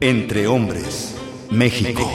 Entre 0.00 0.46
hombres, 0.46 1.16
México. 1.50 2.08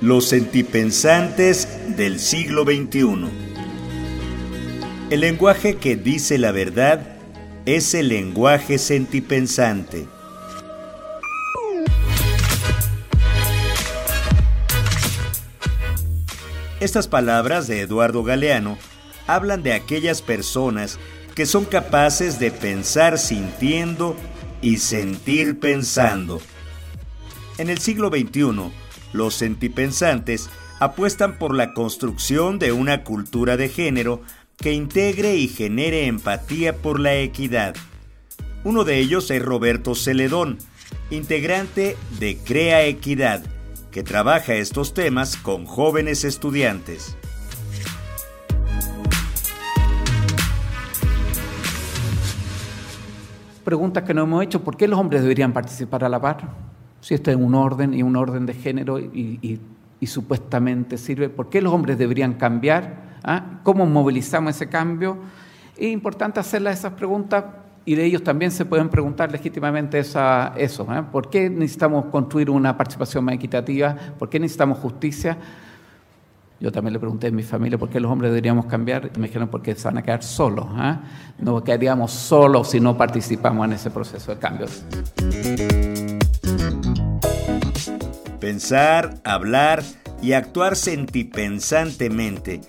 Los 0.00 0.28
sentipensantes 0.28 1.68
del 1.96 2.18
siglo 2.18 2.64
XXI. 2.64 3.28
El 5.10 5.20
lenguaje 5.20 5.76
que 5.76 5.96
dice 5.96 6.38
la 6.38 6.52
verdad 6.52 7.16
es 7.66 7.94
el 7.94 8.08
lenguaje 8.08 8.78
sentipensante. 8.78 10.08
Estas 16.88 17.06
palabras 17.06 17.66
de 17.66 17.82
Eduardo 17.82 18.24
Galeano 18.24 18.78
hablan 19.26 19.62
de 19.62 19.74
aquellas 19.74 20.22
personas 20.22 20.98
que 21.34 21.44
son 21.44 21.66
capaces 21.66 22.38
de 22.40 22.50
pensar 22.50 23.18
sintiendo 23.18 24.16
y 24.62 24.78
sentir 24.78 25.60
pensando. 25.60 26.40
En 27.58 27.68
el 27.68 27.76
siglo 27.76 28.08
XXI, 28.08 28.72
los 29.12 29.34
sentipensantes 29.34 30.48
apuestan 30.80 31.36
por 31.38 31.54
la 31.54 31.74
construcción 31.74 32.58
de 32.58 32.72
una 32.72 33.04
cultura 33.04 33.58
de 33.58 33.68
género 33.68 34.22
que 34.56 34.72
integre 34.72 35.36
y 35.36 35.46
genere 35.46 36.06
empatía 36.06 36.74
por 36.74 37.00
la 37.00 37.16
equidad. 37.16 37.76
Uno 38.64 38.84
de 38.84 38.98
ellos 38.98 39.30
es 39.30 39.42
Roberto 39.42 39.94
Celedón, 39.94 40.56
integrante 41.10 41.98
de 42.18 42.38
Crea 42.38 42.86
Equidad, 42.86 43.42
que 43.98 44.04
trabaja 44.04 44.54
estos 44.54 44.94
temas 44.94 45.36
con 45.36 45.66
jóvenes 45.66 46.22
estudiantes. 46.22 47.16
Preguntas 53.64 54.04
que 54.04 54.14
no 54.14 54.22
hemos 54.22 54.44
hecho, 54.44 54.62
¿por 54.62 54.76
qué 54.76 54.86
los 54.86 55.00
hombres 55.00 55.22
deberían 55.22 55.52
participar 55.52 56.04
a 56.04 56.08
la 56.08 56.20
par? 56.20 56.48
Si 57.00 57.14
esto 57.14 57.32
es 57.32 57.36
un 57.36 57.56
orden 57.56 57.92
y 57.92 58.04
un 58.04 58.14
orden 58.14 58.46
de 58.46 58.54
género 58.54 59.00
y, 59.00 59.58
supuestamente 60.06 60.96
sirve, 60.96 61.28
¿por 61.28 61.48
qué 61.50 61.60
los 61.60 61.72
hombres 61.72 61.98
deberían 61.98 62.34
cambiar? 62.34 63.18
¿Ah? 63.24 63.58
¿Cómo 63.64 63.84
movilizamos 63.84 64.54
ese 64.54 64.68
cambio? 64.68 65.18
Es 65.76 65.90
importante 65.90 66.38
hacerles 66.38 66.78
esas 66.78 66.92
preguntas 66.92 67.46
y 67.88 67.94
de 67.94 68.04
ellos 68.04 68.22
también 68.22 68.50
se 68.50 68.66
pueden 68.66 68.90
preguntar 68.90 69.32
legítimamente 69.32 69.98
esa, 69.98 70.52
eso. 70.58 70.86
¿eh? 70.92 71.02
¿Por 71.10 71.30
qué 71.30 71.48
necesitamos 71.48 72.04
construir 72.10 72.50
una 72.50 72.76
participación 72.76 73.24
más 73.24 73.36
equitativa? 73.36 73.96
¿Por 74.18 74.28
qué 74.28 74.38
necesitamos 74.38 74.76
justicia? 74.76 75.38
Yo 76.60 76.70
también 76.70 76.92
le 76.92 76.98
pregunté 76.98 77.28
a 77.28 77.30
mi 77.30 77.42
familia 77.42 77.78
por 77.78 77.88
qué 77.88 77.98
los 77.98 78.12
hombres 78.12 78.30
deberíamos 78.30 78.66
cambiar 78.66 79.10
y 79.16 79.18
me 79.18 79.28
dijeron 79.28 79.48
porque 79.48 79.74
se 79.74 79.84
van 79.88 79.96
a 79.96 80.02
quedar 80.02 80.22
solos. 80.22 80.66
¿eh? 80.78 80.96
No 81.38 81.64
quedaríamos 81.64 82.12
solos 82.12 82.68
si 82.68 82.78
no 82.78 82.94
participamos 82.94 83.64
en 83.64 83.72
ese 83.72 83.90
proceso 83.90 84.34
de 84.34 84.38
cambio. 84.38 84.66
Pensar, 88.38 89.14
hablar 89.24 89.82
y 90.20 90.32
actuar 90.32 90.76
sentipensantemente 90.76 92.60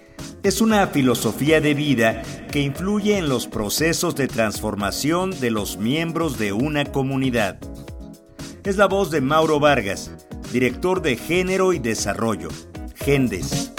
es 0.44 0.62
una 0.62 0.88
filosofía 0.88 1.60
de 1.60 1.74
vida 1.74 2.22
que 2.52 2.62
influye 2.62 3.18
en 3.18 3.28
los 3.28 3.48
procesos 3.48 4.16
de 4.16 4.28
transformación 4.28 5.38
de 5.40 5.52
los 5.52 5.78
miembros 5.78 6.40
de 6.40 6.54
una 6.54 6.86
comunidad. 6.86 7.60
Es 8.64 8.78
la 8.78 8.88
voz 8.88 9.12
de 9.12 9.22
Mauro 9.22 9.60
Vargas, 9.60 10.12
director 10.52 11.02
de 11.02 11.18
Género 11.18 11.74
y 11.74 11.80
Desarrollo, 11.80 12.50
GENDES. 12.96 13.72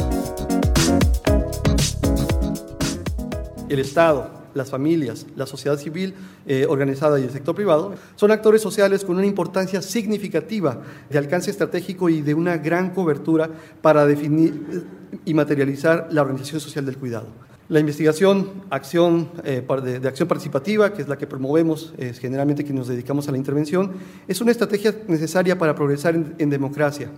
El 3.68 3.78
Estado, 3.78 4.39
las 4.54 4.70
familias, 4.70 5.26
la 5.36 5.46
sociedad 5.46 5.78
civil 5.78 6.14
eh, 6.46 6.66
organizada 6.68 7.18
y 7.18 7.24
el 7.24 7.30
sector 7.30 7.54
privado, 7.54 7.94
son 8.16 8.30
actores 8.30 8.62
sociales 8.62 9.04
con 9.04 9.16
una 9.16 9.26
importancia 9.26 9.82
significativa 9.82 10.80
de 11.08 11.18
alcance 11.18 11.50
estratégico 11.50 12.08
y 12.08 12.22
de 12.22 12.34
una 12.34 12.56
gran 12.58 12.90
cobertura 12.90 13.50
para 13.80 14.06
definir 14.06 14.62
eh, 14.72 15.18
y 15.24 15.34
materializar 15.34 16.08
la 16.10 16.22
organización 16.22 16.60
social 16.60 16.86
del 16.86 16.96
cuidado. 16.96 17.28
La 17.68 17.78
investigación 17.78 18.64
acción, 18.70 19.30
eh, 19.44 19.64
de, 19.82 20.08
acción 20.08 20.26
participativa, 20.26 20.92
que 20.92 21.02
es 21.02 21.08
la 21.08 21.16
que 21.16 21.28
promovemos 21.28 21.94
es 21.98 22.18
generalmente 22.18 22.64
que 22.64 22.72
nos 22.72 22.88
dedicamos 22.88 23.28
a 23.28 23.30
la 23.30 23.38
intervención, 23.38 23.92
es 24.26 24.40
una 24.40 24.50
estrategia 24.50 24.94
necesaria 25.06 25.56
para 25.56 25.74
progresar 25.74 26.16
en 26.36 26.50
democracia. 26.50 27.10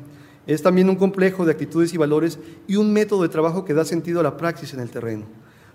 Es 0.46 0.62
también 0.62 0.88
un 0.88 0.96
complejo 0.96 1.44
de 1.44 1.52
actitudes 1.52 1.94
y 1.94 1.96
valores 1.96 2.38
y 2.66 2.76
un 2.76 2.92
método 2.92 3.22
de 3.22 3.28
trabajo 3.28 3.64
que 3.64 3.74
da 3.74 3.84
sentido 3.84 4.20
a 4.20 4.22
la 4.22 4.36
praxis 4.36 4.74
en 4.74 4.80
el 4.80 4.90
terreno. 4.90 5.24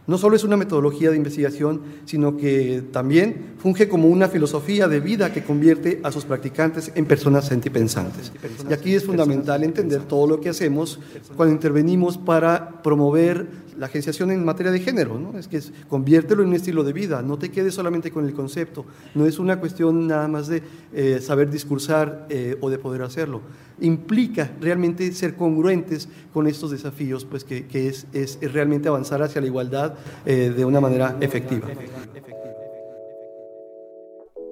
No 0.07 0.17
solo 0.17 0.37
es 0.37 0.45
una 0.45 0.55
metodología 0.55 1.11
de 1.11 1.17
investigación, 1.17 1.81
sino 2.05 2.37
que 2.37 2.81
también 2.91 3.55
funge 3.59 3.89
como 3.89 4.07
una 4.07 4.29
filosofía 4.29 4.87
de 4.87 5.01
vida 5.01 5.33
que 5.33 5.43
convierte 5.43 5.99
a 6.01 6.13
sus 6.13 6.23
practicantes 6.23 6.93
en 6.95 7.05
personas 7.05 7.45
sentipensantes. 7.45 8.31
Y 8.69 8.73
aquí 8.73 8.95
es 8.95 9.03
fundamental 9.03 9.65
entender 9.65 10.03
todo 10.03 10.25
lo 10.25 10.39
que 10.39 10.47
hacemos 10.47 10.99
cuando 11.35 11.53
intervenimos 11.53 12.17
para 12.17 12.81
promover 12.81 13.66
la 13.77 13.87
agenciación 13.87 14.31
en 14.31 14.43
materia 14.43 14.71
de 14.71 14.79
género, 14.79 15.19
¿no? 15.19 15.37
Es 15.37 15.47
que 15.47 15.57
es, 15.57 15.71
conviértelo 15.87 16.41
en 16.41 16.49
un 16.49 16.55
estilo 16.55 16.83
de 16.83 16.93
vida, 16.93 17.21
no 17.21 17.37
te 17.37 17.49
quedes 17.49 17.73
solamente 17.73 18.11
con 18.11 18.25
el 18.25 18.33
concepto, 18.33 18.85
no 19.15 19.25
es 19.25 19.39
una 19.39 19.59
cuestión 19.59 20.07
nada 20.07 20.27
más 20.27 20.47
de 20.47 20.63
eh, 20.93 21.19
saber 21.21 21.49
discursar 21.49 22.27
eh, 22.29 22.57
o 22.61 22.69
de 22.69 22.77
poder 22.77 23.01
hacerlo. 23.03 23.41
Implica 23.79 24.51
realmente 24.59 25.11
ser 25.11 25.35
congruentes 25.35 26.09
con 26.33 26.47
estos 26.47 26.71
desafíos, 26.71 27.25
pues 27.25 27.43
que, 27.43 27.65
es, 27.71 28.07
es, 28.13 28.39
realmente 28.41 28.87
avanzar 28.87 29.21
hacia 29.21 29.41
la 29.41 29.47
igualdad 29.47 29.93
eh, 30.25 30.51
de 30.55 30.65
una 30.65 30.81
manera 30.81 31.15
efectiva. 31.21 31.67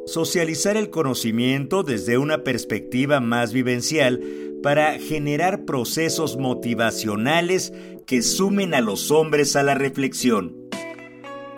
Socializar 0.06 0.78
el 0.78 0.92
conocimiento 0.92 1.82
desde 1.82 2.20
una 2.20 2.44
perspectiva 2.44 3.20
más 3.20 3.54
vivencial 3.54 4.22
para 4.62 5.00
generar 5.00 5.66
procesos 5.66 6.38
motivacionales 6.38 7.74
que 8.06 8.22
sumen 8.22 8.74
a 8.74 8.82
los 8.82 9.12
hombres 9.12 9.56
a 9.56 9.64
la 9.64 9.76
reflexión. 9.76 10.56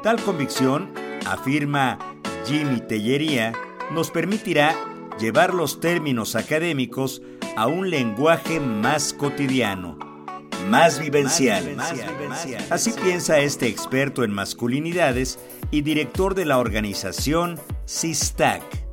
Tal 0.04 0.22
convicción, 0.22 0.94
afirma 1.26 2.00
Jimmy 2.46 2.80
Tellería, 2.80 3.54
nos 3.92 4.12
permitirá 4.12 4.76
llevar 5.20 5.54
los 5.54 5.80
términos 5.80 6.36
académicos 6.36 7.22
a 7.56 7.68
un 7.68 7.90
lenguaje 7.90 8.60
más 8.60 9.14
cotidiano, 9.14 9.98
más 10.70 11.00
vivencial. 11.00 11.76
Así 12.70 12.92
piensa 12.92 13.40
este 13.40 13.68
experto 13.68 14.24
en 14.24 14.32
masculinidades 14.32 15.40
y 15.72 15.82
director 15.82 16.36
de 16.36 16.46
la 16.46 16.60
organización 16.60 17.60
SISTAC. 17.86 18.87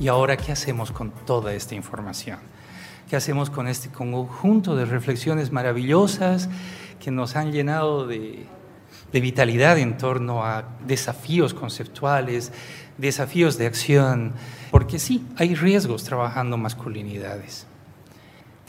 ¿Y 0.00 0.08
ahora 0.08 0.38
qué 0.38 0.50
hacemos 0.50 0.92
con 0.92 1.10
toda 1.10 1.52
esta 1.52 1.74
información? 1.74 2.38
¿Qué 3.10 3.16
hacemos 3.16 3.50
con 3.50 3.68
este 3.68 3.90
conjunto 3.90 4.74
de 4.74 4.86
reflexiones 4.86 5.52
maravillosas 5.52 6.48
que 6.98 7.10
nos 7.10 7.36
han 7.36 7.52
llenado 7.52 8.06
de, 8.06 8.46
vitalidad 9.12 9.78
en 9.78 9.98
torno 9.98 10.42
a 10.42 10.64
desafíos 10.86 11.52
conceptuales, 11.52 12.50
desafíos 12.96 13.58
de 13.58 13.66
acción? 13.66 14.32
Porque 14.70 14.98
sí, 14.98 15.22
hay 15.36 15.54
riesgos 15.54 16.02
trabajando 16.04 16.56
masculinidades. 16.56 17.66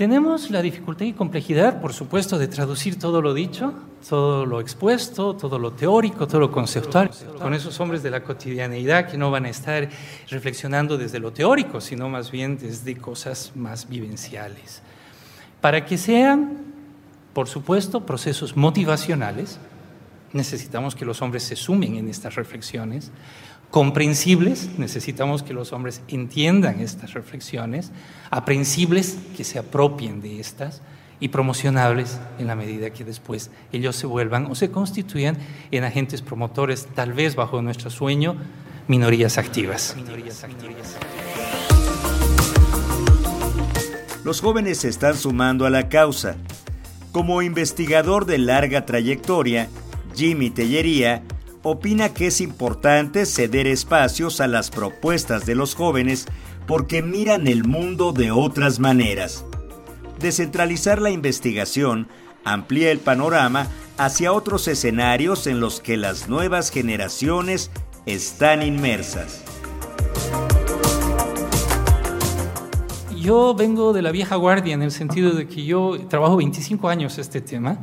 Tenemos 0.02 0.50
la 0.50 0.64
dificultad 0.64 1.06
y 1.06 1.14
complejidad, 1.14 1.80
por 1.80 1.94
supuesto, 1.94 2.40
de 2.40 2.48
traducir 2.48 2.98
todo 2.98 3.22
lo 3.22 3.36
dicho, 3.36 3.76
todo 4.10 4.48
lo 4.48 4.60
expuesto, 4.60 5.36
todo 5.36 5.60
lo 5.60 5.74
teórico, 5.74 6.26
todo 6.26 6.40
lo 6.40 6.52
conceptual, 6.52 7.12
con 7.40 7.54
esos 7.54 7.80
hombres 7.80 8.02
de 8.02 8.10
la 8.10 8.24
cotidianeidad 8.24 9.08
que 9.08 9.16
no 9.16 9.30
van 9.30 9.46
a 9.46 9.50
estar 9.50 9.88
reflexionando 10.28 10.98
desde 10.98 11.20
lo 11.20 11.32
teórico, 11.32 11.80
sino 11.80 12.10
más 12.10 12.32
bien 12.32 12.58
desde 12.58 12.98
cosas 12.98 13.52
más 13.54 13.88
vivenciales. 13.88 14.82
Para 15.62 15.86
que 15.86 16.00
sean, 16.00 16.58
por 17.34 17.48
supuesto, 17.48 18.04
procesos 18.04 18.58
motivacionales, 18.58 19.60
necesitamos 20.34 20.96
que 20.96 21.06
los 21.06 21.22
hombres 21.22 21.44
se 21.44 21.56
sumen 21.56 21.96
en 21.96 22.08
estas 22.08 22.36
reflexiones, 22.36 23.12
comprensibles, 23.70 24.70
necesitamos 24.78 25.44
que 25.44 25.54
los 25.54 25.72
hombres 25.74 26.02
entiendan 26.08 26.82
estas 26.82 27.14
reflexiones, 27.14 27.92
aprensibles, 28.30 29.18
que 29.36 29.44
se 29.44 29.60
apropien 29.60 30.22
de 30.22 30.40
estas, 30.40 30.82
y 31.22 31.30
promocionables 31.30 32.20
en 32.40 32.48
la 32.48 32.56
medida 32.56 32.90
que 32.90 33.06
después 33.06 33.52
ellos 33.72 33.96
se 33.96 34.08
vuelvan 34.08 34.48
o 34.48 34.56
se 34.56 34.72
constituyan 34.72 35.38
en 35.70 35.84
agentes 35.84 36.22
promotores, 36.22 36.88
tal 36.96 37.14
vez 37.14 37.36
bajo 37.36 37.62
nuestro 37.62 37.92
sueño, 37.92 38.36
minorías 38.88 39.38
activas. 39.38 39.96
Los 44.24 44.42
jóvenes 44.42 44.80
se 44.80 44.90
están 44.90 45.16
sumando 45.16 45.66
a 45.66 45.70
la 45.70 45.90
causa. 45.90 46.36
Como 47.12 47.42
investigador 47.42 48.26
de 48.26 48.38
larga 48.38 48.86
trayectoria, 48.86 49.70
Jimmy 50.16 50.50
Tellería 50.50 51.24
opina 51.64 52.14
que 52.14 52.28
es 52.28 52.42
importante 52.42 53.26
ceder 53.26 53.68
espacios 53.68 54.42
a 54.42 54.48
las 54.48 54.72
propuestas 54.72 55.46
de 55.46 55.56
los 55.56 55.76
jóvenes 55.76 56.28
porque 56.68 57.02
miran 57.02 57.48
el 57.48 57.64
mundo 57.64 58.14
de 58.14 58.32
otras 58.32 58.80
maneras. 58.80 59.46
Descentralizar 60.20 61.02
la 61.02 61.10
investigación 61.10 62.08
amplía 62.44 62.92
el 62.92 63.00
panorama 63.00 63.68
hacia 63.98 64.34
otros 64.34 64.68
escenarios 64.68 65.48
en 65.48 65.60
los 65.60 65.80
que 65.80 65.98
las 65.98 66.28
nuevas 66.28 66.72
generaciones 66.72 67.72
están 68.06 68.64
inmersas. 68.64 69.44
Yo 73.16 73.54
vengo 73.54 73.94
de 73.94 74.02
la 74.02 74.12
vieja 74.12 74.36
guardia 74.36 74.74
en 74.74 74.82
el 74.82 74.92
sentido 74.92 75.32
de 75.34 75.48
que 75.48 75.64
yo 75.64 75.96
trabajo 76.10 76.38
25 76.38 76.90
años 76.90 77.20
este 77.20 77.40
tema, 77.40 77.78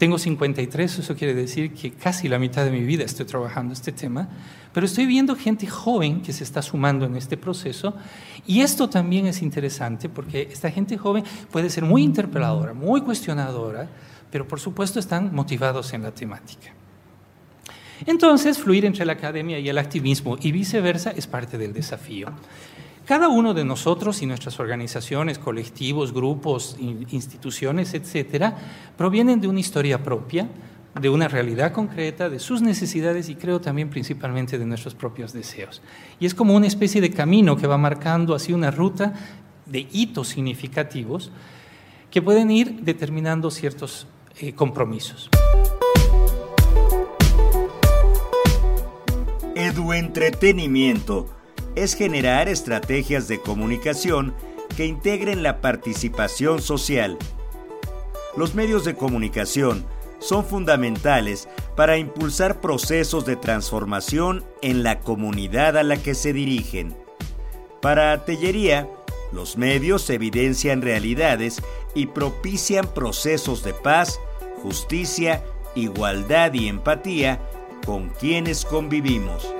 tengo 0.00 0.16
53, 0.18 0.98
eso 0.98 1.14
quiere 1.14 1.34
decir 1.34 1.74
que 1.74 1.90
casi 1.90 2.26
la 2.26 2.38
mitad 2.38 2.64
de 2.64 2.70
mi 2.70 2.80
vida 2.80 3.04
estoy 3.04 3.26
trabajando 3.26 3.74
este 3.74 3.92
tema, 3.92 4.30
pero 4.72 4.86
estoy 4.86 5.04
viendo 5.04 5.36
gente 5.36 5.66
joven 5.66 6.22
que 6.22 6.32
se 6.32 6.42
está 6.42 6.62
sumando 6.62 7.04
en 7.04 7.16
este 7.16 7.36
proceso 7.36 7.94
y 8.46 8.62
esto 8.62 8.88
también 8.88 9.26
es 9.26 9.42
interesante 9.42 10.08
porque 10.08 10.48
esta 10.50 10.70
gente 10.70 10.96
joven 10.96 11.22
puede 11.50 11.68
ser 11.68 11.84
muy 11.84 12.02
interpeladora, 12.02 12.72
muy 12.72 13.02
cuestionadora, 13.02 13.90
pero 14.30 14.48
por 14.48 14.58
supuesto 14.58 14.98
están 14.98 15.34
motivados 15.34 15.92
en 15.92 16.02
la 16.02 16.12
temática. 16.12 16.72
Entonces, 18.06 18.56
fluir 18.56 18.86
entre 18.86 19.04
la 19.04 19.12
academia 19.12 19.58
y 19.58 19.68
el 19.68 19.76
activismo 19.76 20.38
y 20.40 20.50
viceversa 20.50 21.10
es 21.10 21.26
parte 21.26 21.58
del 21.58 21.74
desafío. 21.74 22.28
Cada 23.10 23.26
uno 23.28 23.54
de 23.54 23.64
nosotros 23.64 24.22
y 24.22 24.26
nuestras 24.26 24.60
organizaciones, 24.60 25.40
colectivos, 25.40 26.14
grupos, 26.14 26.76
instituciones, 26.78 27.92
etcétera, 27.92 28.56
provienen 28.96 29.40
de 29.40 29.48
una 29.48 29.58
historia 29.58 30.00
propia, 30.00 30.48
de 30.94 31.08
una 31.08 31.26
realidad 31.26 31.72
concreta, 31.72 32.30
de 32.30 32.38
sus 32.38 32.62
necesidades 32.62 33.28
y 33.28 33.34
creo 33.34 33.60
también 33.60 33.90
principalmente 33.90 34.60
de 34.60 34.64
nuestros 34.64 34.94
propios 34.94 35.32
deseos. 35.32 35.82
Y 36.20 36.26
es 36.26 36.36
como 36.36 36.54
una 36.54 36.68
especie 36.68 37.00
de 37.00 37.10
camino 37.10 37.56
que 37.56 37.66
va 37.66 37.76
marcando 37.76 38.32
así 38.32 38.52
una 38.52 38.70
ruta 38.70 39.12
de 39.66 39.88
hitos 39.90 40.28
significativos 40.28 41.32
que 42.12 42.22
pueden 42.22 42.52
ir 42.52 42.82
determinando 42.82 43.50
ciertos 43.50 44.06
eh, 44.38 44.52
compromisos. 44.52 45.30
Eduentretenimiento 49.56 51.39
es 51.74 51.94
generar 51.94 52.48
estrategias 52.48 53.28
de 53.28 53.40
comunicación 53.40 54.34
que 54.76 54.86
integren 54.86 55.42
la 55.42 55.60
participación 55.60 56.60
social. 56.62 57.18
Los 58.36 58.54
medios 58.54 58.84
de 58.84 58.94
comunicación 58.94 59.84
son 60.20 60.44
fundamentales 60.44 61.48
para 61.76 61.96
impulsar 61.96 62.60
procesos 62.60 63.24
de 63.24 63.36
transformación 63.36 64.44
en 64.62 64.82
la 64.82 65.00
comunidad 65.00 65.76
a 65.76 65.82
la 65.82 65.96
que 65.96 66.14
se 66.14 66.32
dirigen. 66.32 66.96
Para 67.80 68.24
Tellería, 68.24 68.88
los 69.32 69.56
medios 69.56 70.08
evidencian 70.10 70.82
realidades 70.82 71.62
y 71.94 72.06
propician 72.06 72.86
procesos 72.86 73.62
de 73.62 73.72
paz, 73.72 74.20
justicia, 74.62 75.42
igualdad 75.74 76.52
y 76.52 76.68
empatía 76.68 77.40
con 77.86 78.10
quienes 78.10 78.64
convivimos. 78.64 79.54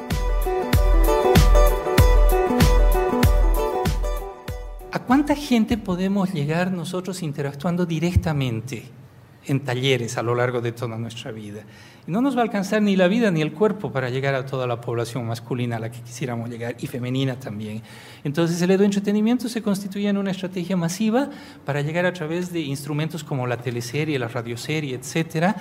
¿A 4.92 4.98
cuánta 4.98 5.37
gente 5.37 5.78
podemos 5.78 6.32
llegar 6.32 6.72
nosotros 6.72 7.22
interactuando 7.22 7.87
directamente 7.87 8.82
en 9.46 9.60
talleres 9.60 10.19
a 10.19 10.22
lo 10.22 10.34
largo 10.34 10.60
de 10.60 10.72
toda 10.72 10.98
nuestra 10.98 11.31
vida? 11.31 11.62
No 12.08 12.20
nos 12.20 12.34
va 12.34 12.40
a 12.40 12.42
alcanzar 12.42 12.82
ni 12.82 12.96
la 12.96 13.06
vida 13.06 13.31
ni 13.31 13.40
el 13.40 13.52
cuerpo 13.52 13.92
para 13.92 14.10
llegar 14.10 14.34
a 14.34 14.44
toda 14.44 14.66
la 14.66 14.81
población 14.81 15.28
masculina 15.28 15.76
a 15.76 15.78
la 15.78 15.92
que 15.92 16.00
quisiéramos 16.00 16.50
llegar 16.50 16.75
y 16.81 16.88
femenina 16.88 17.38
también. 17.38 17.82
Entonces 18.25 18.60
el 18.62 18.72
entretenimiento 18.72 19.48
se 19.48 19.62
constituye 19.62 20.08
en 20.08 20.16
una 20.16 20.32
estrategia 20.32 20.76
masiva 20.76 21.31
para 21.64 21.82
llegar 21.82 22.04
a 22.04 22.12
través 22.12 22.52
de 22.52 22.60
instrumentos 22.60 23.22
como 23.22 23.46
la 23.46 23.58
teleserie, 23.58 24.19
la 24.19 24.26
radioserie, 24.26 24.96
etcétera, 24.96 25.54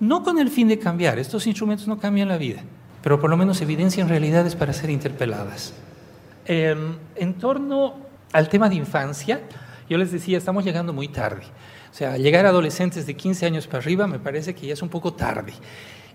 no 0.00 0.22
con 0.22 0.38
el 0.38 0.50
fin 0.50 0.68
de 0.68 0.78
cambiar, 0.78 1.18
estos 1.18 1.46
instrumentos 1.46 1.88
no 1.88 1.98
cambian 1.98 2.28
la 2.28 2.36
vida, 2.36 2.62
pero 3.02 3.18
por 3.18 3.30
lo 3.30 3.38
menos 3.38 3.62
evidencian 3.62 4.10
realidades 4.10 4.54
para 4.54 4.74
ser 4.74 4.90
interpeladas. 4.90 5.72
Em, 6.44 6.96
en 7.16 7.34
torno 7.34 8.05
al 8.32 8.48
tema 8.48 8.68
de 8.68 8.76
infancia, 8.76 9.40
yo 9.88 9.98
les 9.98 10.12
decía, 10.12 10.38
estamos 10.38 10.64
llegando 10.64 10.92
muy 10.92 11.08
tarde. 11.08 11.42
O 11.96 11.98
sea, 11.98 12.18
llegar 12.18 12.44
a 12.44 12.50
adolescentes 12.50 13.06
de 13.06 13.14
15 13.14 13.46
años 13.46 13.66
para 13.66 13.78
arriba 13.78 14.06
me 14.06 14.18
parece 14.18 14.54
que 14.54 14.66
ya 14.66 14.74
es 14.74 14.82
un 14.82 14.90
poco 14.90 15.14
tarde. 15.14 15.54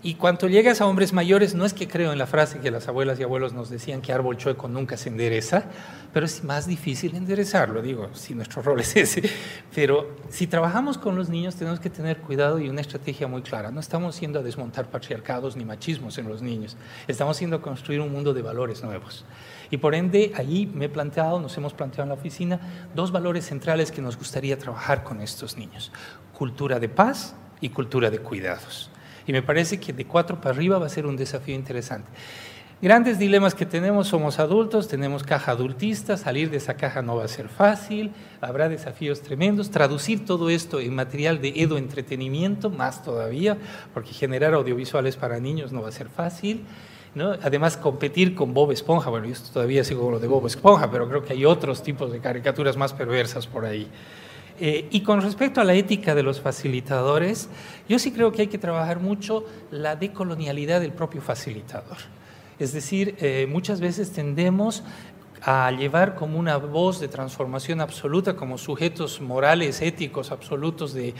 Y 0.04 0.14
cuando 0.14 0.48
llegas 0.48 0.80
a 0.80 0.86
hombres 0.86 1.12
mayores, 1.12 1.54
no 1.54 1.64
es 1.64 1.74
que 1.74 1.86
creo 1.86 2.12
en 2.12 2.18
la 2.18 2.26
frase 2.26 2.58
que 2.58 2.72
las 2.72 2.88
abuelas 2.88 3.20
y 3.20 3.22
abuelos 3.22 3.52
nos 3.52 3.70
decían 3.70 4.00
que 4.00 4.12
árbol 4.12 4.36
chueco 4.36 4.66
nunca 4.66 4.96
se 4.96 5.08
endereza, 5.08 5.64
pero 6.12 6.26
es 6.26 6.42
más 6.42 6.66
difícil 6.66 7.14
enderezarlo, 7.14 7.82
digo, 7.82 8.10
si 8.12 8.34
nuestro 8.34 8.62
rol 8.62 8.80
es 8.80 8.96
ese. 8.96 9.22
Pero 9.74 10.16
si 10.28 10.48
trabajamos 10.48 10.98
con 10.98 11.14
los 11.16 11.28
niños 11.28 11.54
tenemos 11.54 11.78
que 11.78 11.88
tener 11.88 12.18
cuidado 12.18 12.58
y 12.58 12.68
una 12.68 12.80
estrategia 12.80 13.28
muy 13.28 13.42
clara. 13.42 13.70
No 13.70 13.78
estamos 13.78 14.18
yendo 14.20 14.40
a 14.40 14.42
desmontar 14.42 14.90
patriarcados 14.90 15.56
ni 15.56 15.64
machismos 15.64 16.18
en 16.18 16.28
los 16.28 16.42
niños, 16.42 16.76
estamos 17.06 17.38
yendo 17.38 17.56
a 17.56 17.62
construir 17.62 18.00
un 18.00 18.10
mundo 18.10 18.34
de 18.34 18.42
valores 18.42 18.82
nuevos. 18.82 19.24
Y 19.70 19.78
por 19.78 19.94
ende, 19.94 20.32
allí 20.36 20.66
me 20.66 20.84
he 20.86 20.88
planteado, 20.88 21.40
nos 21.40 21.56
hemos 21.56 21.72
planteado 21.72 22.02
en 22.02 22.08
la 22.08 22.14
oficina, 22.14 22.60
dos 22.94 23.10
valores 23.10 23.46
centrales 23.46 23.90
que 23.90 24.02
nos 24.02 24.18
gustaría 24.18 24.58
trabajar 24.58 25.04
con 25.04 25.20
estos 25.20 25.56
niños. 25.56 25.71
Cultura 26.32 26.78
de 26.78 26.88
paz 26.88 27.34
y 27.60 27.68
cultura 27.68 28.10
de 28.10 28.18
cuidados. 28.18 28.90
Y 29.26 29.32
me 29.32 29.42
parece 29.42 29.78
que 29.78 29.92
de 29.92 30.04
cuatro 30.04 30.40
para 30.40 30.54
arriba 30.54 30.78
va 30.78 30.86
a 30.86 30.90
ser 30.90 31.06
un 31.06 31.16
desafío 31.16 31.54
interesante. 31.54 32.08
Grandes 32.82 33.20
dilemas 33.20 33.54
que 33.54 33.64
tenemos, 33.64 34.08
somos 34.08 34.40
adultos, 34.40 34.88
tenemos 34.88 35.22
caja 35.22 35.52
adultista, 35.52 36.16
salir 36.16 36.50
de 36.50 36.56
esa 36.56 36.74
caja 36.74 37.00
no 37.00 37.14
va 37.14 37.22
a 37.22 37.28
ser 37.28 37.48
fácil, 37.48 38.10
habrá 38.40 38.68
desafíos 38.68 39.22
tremendos, 39.22 39.70
traducir 39.70 40.26
todo 40.26 40.50
esto 40.50 40.80
en 40.80 40.92
material 40.92 41.40
de 41.40 41.52
edo 41.54 41.78
entretenimiento, 41.78 42.70
más 42.70 43.04
todavía, 43.04 43.56
porque 43.94 44.12
generar 44.12 44.54
audiovisuales 44.54 45.16
para 45.16 45.38
niños 45.38 45.70
no 45.70 45.80
va 45.80 45.90
a 45.90 45.92
ser 45.92 46.08
fácil. 46.08 46.64
¿no? 47.14 47.36
Además, 47.40 47.76
competir 47.76 48.34
con 48.34 48.52
Bob 48.52 48.72
Esponja, 48.72 49.10
bueno, 49.10 49.28
yo 49.28 49.34
todavía 49.52 49.84
sigo 49.84 50.02
con 50.02 50.14
lo 50.14 50.18
de 50.18 50.26
Bob 50.26 50.48
Esponja, 50.48 50.90
pero 50.90 51.08
creo 51.08 51.24
que 51.24 51.34
hay 51.34 51.44
otros 51.44 51.84
tipos 51.84 52.10
de 52.10 52.18
caricaturas 52.18 52.76
más 52.76 52.92
perversas 52.92 53.46
por 53.46 53.64
ahí. 53.64 53.86
Eh, 54.60 54.88
y 54.90 55.00
con 55.00 55.22
respecto 55.22 55.60
a 55.60 55.64
la 55.64 55.74
ética 55.74 56.14
de 56.14 56.22
los 56.22 56.40
facilitadores, 56.40 57.48
yo 57.88 57.98
sí 57.98 58.12
creo 58.12 58.32
que 58.32 58.42
hay 58.42 58.48
que 58.48 58.58
trabajar 58.58 59.00
mucho 59.00 59.44
la 59.70 59.96
decolonialidad 59.96 60.80
del 60.80 60.92
propio 60.92 61.20
facilitador. 61.22 61.98
Es 62.58 62.72
decir, 62.72 63.16
eh, 63.20 63.46
muchas 63.48 63.80
veces 63.80 64.12
tendemos 64.12 64.84
a 65.44 65.70
llevar 65.72 66.14
como 66.14 66.38
una 66.38 66.56
voz 66.56 67.00
de 67.00 67.08
transformación 67.08 67.80
absoluta, 67.80 68.36
como 68.36 68.58
sujetos 68.58 69.20
morales, 69.20 69.82
éticos 69.82 70.30
absolutos, 70.30 70.94
de 70.94 71.14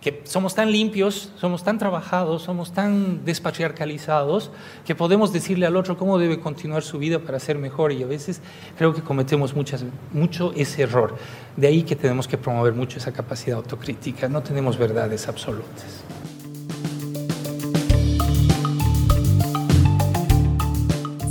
que 0.00 0.22
somos 0.24 0.54
tan 0.54 0.72
limpios, 0.72 1.32
somos 1.36 1.62
tan 1.62 1.78
trabajados, 1.78 2.42
somos 2.42 2.72
tan 2.72 3.24
despatriarcalizados, 3.24 4.50
que 4.86 4.94
podemos 4.94 5.32
decirle 5.32 5.66
al 5.66 5.76
otro 5.76 5.98
cómo 5.98 6.18
debe 6.18 6.40
continuar 6.40 6.82
su 6.82 6.98
vida 6.98 7.18
para 7.18 7.38
ser 7.38 7.58
mejor. 7.58 7.92
Y 7.92 8.02
a 8.02 8.06
veces 8.06 8.40
creo 8.78 8.94
que 8.94 9.02
cometemos 9.02 9.54
mucho 9.54 10.52
ese 10.54 10.82
error. 10.82 11.16
De 11.56 11.66
ahí 11.66 11.82
que 11.82 11.96
tenemos 11.96 12.26
que 12.28 12.38
promover 12.38 12.72
mucho 12.72 12.98
esa 12.98 13.12
capacidad 13.12 13.58
autocrítica. 13.58 14.28
No 14.28 14.42
tenemos 14.42 14.78
verdades 14.78 15.28
absolutas. 15.28 16.02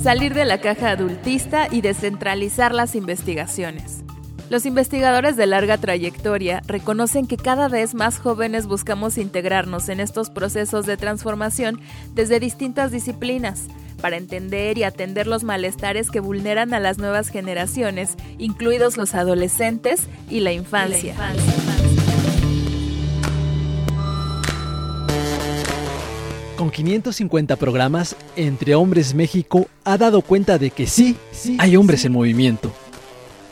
Salir 0.05 0.35
de 0.35 0.45
la 0.45 0.59
caja 0.59 0.91
adultista 0.91 1.67
y 1.71 1.81
descentralizar 1.81 2.75
las 2.75 2.93
investigaciones. 2.93 4.03
Los 4.51 4.67
investigadores 4.67 5.35
de 5.35 5.47
larga 5.47 5.79
trayectoria 5.79 6.61
reconocen 6.67 7.25
que 7.25 7.37
cada 7.37 7.69
vez 7.69 7.95
más 7.95 8.19
jóvenes 8.19 8.67
buscamos 8.67 9.17
integrarnos 9.17 9.89
en 9.89 9.99
estos 9.99 10.29
procesos 10.29 10.85
de 10.85 10.97
transformación 10.97 11.81
desde 12.13 12.39
distintas 12.39 12.91
disciplinas 12.91 13.63
para 13.99 14.17
entender 14.17 14.77
y 14.77 14.83
atender 14.83 15.25
los 15.25 15.43
malestares 15.43 16.11
que 16.11 16.19
vulneran 16.19 16.75
a 16.75 16.79
las 16.79 16.99
nuevas 16.99 17.29
generaciones, 17.29 18.15
incluidos 18.37 18.97
los 18.97 19.15
adolescentes 19.15 20.07
y 20.29 20.41
la 20.41 20.51
infancia. 20.51 21.15
Con 26.57 26.71
550 26.71 27.57
programas, 27.57 28.15
Entre 28.37 28.75
Hombres 28.75 29.13
México 29.13 29.67
ha 29.83 29.97
dado 29.97 30.21
cuenta 30.21 30.57
de 30.57 30.71
que 30.71 30.87
sí, 30.87 31.17
hay 31.57 31.75
hombres 31.75 32.05
en 32.05 32.13
movimiento, 32.13 32.71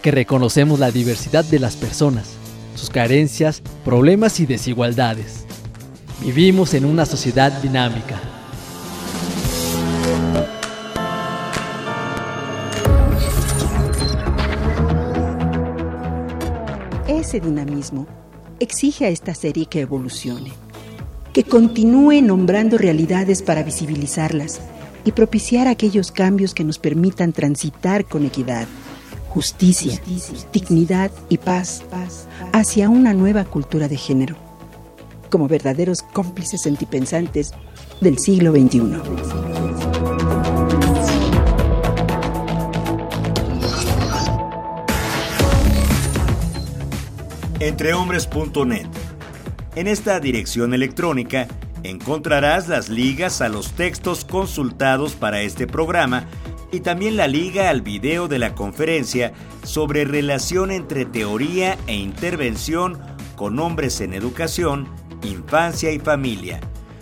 que 0.01 0.09
reconocemos 0.09 0.79
la 0.79 0.89
diversidad 0.89 1.43
de 1.43 1.59
las 1.59 1.75
personas, 1.75 2.35
sus 2.75 2.89
carencias, 2.89 3.61
problemas 3.83 4.39
y 4.39 4.45
desigualdades. 4.45 5.43
Vivimos 6.21 6.73
en 6.73 6.85
una 6.85 7.05
sociedad 7.05 7.51
dinámica. 7.61 8.21
Ese 17.09 17.41
dinamismo 17.41 18.07
exige 18.61 19.07
a 19.07 19.09
esta 19.09 19.35
serie 19.35 19.65
que 19.65 19.81
evolucione 19.81 20.53
que 21.33 21.43
continúe 21.43 22.21
nombrando 22.21 22.77
realidades 22.77 23.41
para 23.41 23.63
visibilizarlas 23.63 24.61
y 25.03 25.11
propiciar 25.11 25.67
aquellos 25.67 26.11
cambios 26.11 26.53
que 26.53 26.63
nos 26.63 26.77
permitan 26.77 27.33
transitar 27.33 28.05
con 28.05 28.23
equidad, 28.25 28.67
justicia, 29.29 29.99
dignidad 30.53 31.11
y 31.29 31.39
paz 31.39 31.83
hacia 32.53 32.87
una 32.87 33.13
nueva 33.13 33.45
cultura 33.45 33.87
de 33.87 33.97
género, 33.97 34.35
como 35.31 35.47
verdaderos 35.47 36.03
cómplices 36.03 36.61
sentipensantes 36.61 37.51
del 37.99 38.19
siglo 38.19 38.51
XXI. 38.51 39.01
Entrehombres.net. 47.59 49.02
En 49.75 49.87
esta 49.87 50.19
dirección 50.19 50.75
electrónica 50.75 51.47
encontrarás 51.81 52.67
las 52.67 52.89
ligas 52.89 53.41
a 53.41 53.49
los 53.49 53.71
textos 53.71 54.23
consultados 54.23 55.15
para 55.15 55.41
este 55.41 55.65
programa 55.65 56.27
y 56.71 56.81
también 56.81 57.17
la 57.17 57.27
liga 57.27 57.69
al 57.69 57.81
video 57.81 58.27
de 58.27 58.37
la 58.37 58.53
conferencia 58.53 59.33
sobre 59.63 60.05
relación 60.05 60.69
entre 60.69 61.05
teoría 61.05 61.77
e 61.87 61.95
intervención 61.95 62.99
con 63.35 63.57
hombres 63.57 63.99
en 64.01 64.13
educación, 64.13 64.87
infancia 65.23 65.91
y 65.91 65.97
familia, 65.97 66.59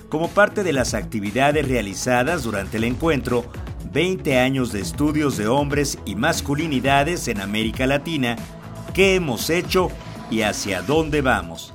como 0.07 0.29
parte 0.29 0.63
de 0.63 0.71
las 0.71 0.93
actividades 0.93 1.67
realizadas 1.67 2.43
durante 2.43 2.77
el 2.77 2.85
encuentro 2.85 3.45
20 3.91 4.39
años 4.39 4.71
de 4.71 4.79
estudios 4.79 5.35
de 5.35 5.49
hombres 5.49 5.99
y 6.05 6.15
masculinidades 6.15 7.27
en 7.27 7.41
América 7.41 7.85
Latina, 7.85 8.37
qué 8.93 9.15
hemos 9.15 9.49
hecho 9.49 9.89
y 10.29 10.43
hacia 10.43 10.81
dónde 10.81 11.21
vamos. 11.21 11.73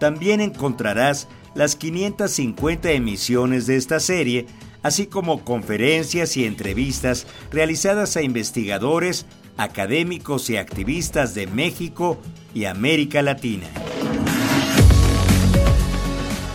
También 0.00 0.40
encontrarás 0.40 1.28
las 1.54 1.76
550 1.76 2.90
emisiones 2.92 3.66
de 3.66 3.76
esta 3.76 4.00
serie, 4.00 4.46
así 4.82 5.06
como 5.06 5.44
conferencias 5.44 6.38
y 6.38 6.46
entrevistas 6.46 7.26
realizadas 7.52 8.16
a 8.16 8.22
investigadores, 8.22 9.26
académicos 9.58 10.48
y 10.48 10.56
activistas 10.56 11.34
de 11.34 11.46
México 11.46 12.18
y 12.54 12.64
América 12.64 13.20
Latina. 13.20 13.66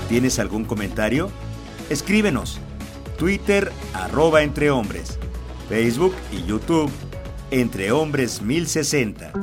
¿Tienes 0.10 0.40
algún 0.40 0.66
comentario? 0.66 1.30
Escríbenos. 1.92 2.60
Twitter 3.20 3.72
arroba 3.94 4.42
entre 4.42 4.72
hombres. 4.72 5.20
Facebook 5.70 6.16
y 6.32 6.44
YouTube 6.48 6.92
entre 7.52 7.92
hombres 7.92 8.42
1060. 8.42 9.34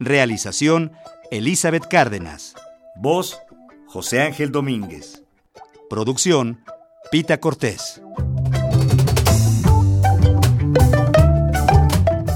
Realización 0.00 0.92
Elizabeth 1.30 1.86
Cárdenas. 1.88 2.54
Voz 2.96 3.38
José 3.86 4.22
Ángel 4.22 4.50
Domínguez. 4.50 5.22
Producción, 5.90 6.64
Pita 7.10 7.38
Cortés. 7.38 8.00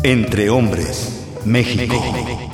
Entre 0.03 0.51
Hombres, 0.51 1.27
México. 1.47 2.52